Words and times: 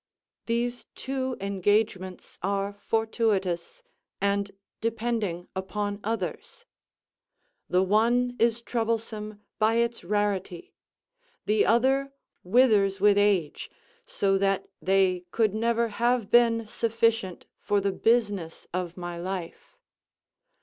These 0.47 0.87
two 0.95 1.37
engagements 1.39 2.39
are 2.41 2.73
fortuitous, 2.73 3.83
and 4.19 4.49
depending 4.79 5.47
upon 5.55 5.99
others; 6.03 6.65
the 7.69 7.83
one 7.83 8.35
is 8.39 8.63
troublesome 8.63 9.41
by 9.59 9.75
its 9.75 10.03
rarity, 10.03 10.73
the 11.45 11.67
other 11.67 12.11
withers 12.43 12.99
with 12.99 13.15
age, 13.19 13.69
so 14.07 14.39
that 14.39 14.67
they 14.81 15.25
could 15.29 15.53
never 15.53 15.89
have 15.89 16.31
been 16.31 16.65
sufficient 16.65 17.45
for 17.59 17.79
the 17.79 17.91
business 17.91 18.65
of 18.73 18.97
my 18.97 19.19
life. 19.19 19.77